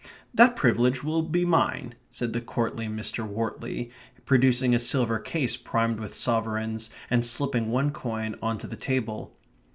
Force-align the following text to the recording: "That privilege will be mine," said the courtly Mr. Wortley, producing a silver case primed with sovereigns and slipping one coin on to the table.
"That 0.33 0.55
privilege 0.55 1.03
will 1.03 1.21
be 1.21 1.45
mine," 1.45 1.93
said 2.09 2.33
the 2.33 2.41
courtly 2.41 2.87
Mr. 2.87 3.23
Wortley, 3.23 3.91
producing 4.25 4.73
a 4.73 4.79
silver 4.79 5.19
case 5.19 5.55
primed 5.57 5.99
with 5.99 6.15
sovereigns 6.15 6.89
and 7.11 7.23
slipping 7.23 7.69
one 7.69 7.91
coin 7.91 8.35
on 8.41 8.57
to 8.57 8.67
the 8.67 8.77
table. 8.77 9.37